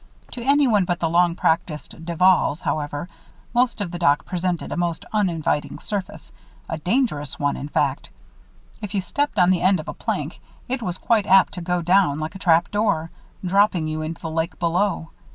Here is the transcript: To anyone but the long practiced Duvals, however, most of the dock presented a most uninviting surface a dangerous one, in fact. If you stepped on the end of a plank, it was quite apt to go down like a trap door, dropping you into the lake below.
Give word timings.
To 0.31 0.41
anyone 0.41 0.83
but 0.85 0.99
the 0.99 1.07
long 1.07 1.35
practiced 1.35 2.03
Duvals, 2.03 2.61
however, 2.61 3.07
most 3.53 3.81
of 3.81 3.91
the 3.91 3.99
dock 3.99 4.25
presented 4.25 4.71
a 4.71 4.75
most 4.75 5.05
uninviting 5.13 5.77
surface 5.77 6.31
a 6.67 6.79
dangerous 6.79 7.37
one, 7.37 7.55
in 7.55 7.67
fact. 7.67 8.09
If 8.81 8.95
you 8.95 9.03
stepped 9.03 9.37
on 9.37 9.51
the 9.51 9.61
end 9.61 9.79
of 9.79 9.87
a 9.87 9.93
plank, 9.93 10.41
it 10.67 10.81
was 10.81 10.97
quite 10.97 11.27
apt 11.27 11.53
to 11.53 11.61
go 11.61 11.83
down 11.83 12.19
like 12.19 12.33
a 12.33 12.39
trap 12.39 12.71
door, 12.71 13.11
dropping 13.45 13.87
you 13.87 14.01
into 14.01 14.19
the 14.21 14.31
lake 14.31 14.57
below. 14.57 15.09